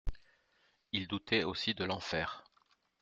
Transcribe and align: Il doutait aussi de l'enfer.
Il 0.93 1.07
doutait 1.07 1.43
aussi 1.43 1.75
de 1.75 1.83
l'enfer. 1.83 2.43